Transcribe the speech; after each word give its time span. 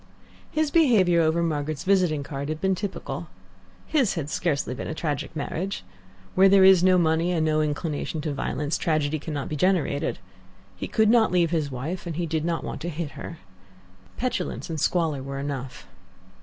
His 0.49 0.71
behaviour 0.71 1.21
over 1.21 1.43
Margaret's 1.43 1.83
visiting 1.83 2.23
card 2.23 2.49
had 2.49 2.59
been 2.59 2.73
typical. 2.73 3.27
His 3.85 4.15
had 4.15 4.31
scarcely 4.31 4.73
been 4.73 4.87
a 4.87 4.95
tragic 4.95 5.35
marriage. 5.35 5.83
Where 6.33 6.49
there 6.49 6.63
is 6.63 6.83
no 6.83 6.97
money 6.97 7.31
and 7.31 7.45
no 7.45 7.61
inclination 7.61 8.19
to 8.21 8.33
violence 8.33 8.79
tragedy 8.79 9.19
cannot 9.19 9.47
be 9.47 9.55
generated. 9.55 10.17
He 10.75 10.87
could 10.87 11.11
not 11.11 11.31
leave 11.31 11.51
his 11.51 11.69
wife, 11.69 12.07
and 12.07 12.15
he 12.15 12.25
did 12.25 12.43
not 12.45 12.63
want 12.63 12.81
to 12.81 12.89
hit 12.89 13.11
her. 13.11 13.37
Petulance 14.17 14.71
and 14.71 14.81
squalor 14.81 15.21
were 15.21 15.37
enough. 15.37 15.85